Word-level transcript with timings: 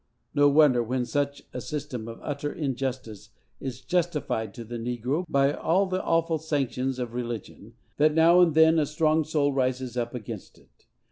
No 0.33 0.49
wonder, 0.49 0.81
when 0.81 1.05
such 1.05 1.43
a 1.53 1.61
system 1.61 2.07
of 2.07 2.19
utter 2.23 2.51
injustice 2.51 3.29
is 3.59 3.81
justified 3.81 4.51
to 4.55 4.63
the 4.63 4.79
negro 4.79 5.25
by 5.29 5.53
all 5.53 5.85
the 5.85 6.01
awful 6.03 6.39
sanctions 6.39 6.97
of 6.97 7.13
religion, 7.13 7.75
that 7.97 8.15
now 8.15 8.41
and 8.41 8.55
then 8.55 8.79
a 8.79 8.87
strong 8.87 9.23
soul 9.23 9.53
rises 9.53 9.95
up 9.97 10.15
against 10.15 10.57
it. 10.57 10.87